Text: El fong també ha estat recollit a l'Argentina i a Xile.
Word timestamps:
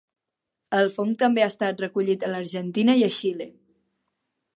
El 0.77 0.87
fong 0.95 1.11
també 1.23 1.43
ha 1.43 1.49
estat 1.53 1.83
recollit 1.85 2.25
a 2.25 2.31
l'Argentina 2.31 2.97
i 3.01 3.05
a 3.09 3.11
Xile. 3.19 3.49